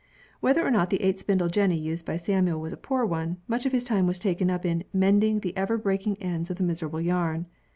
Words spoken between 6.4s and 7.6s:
of his miserable yarn."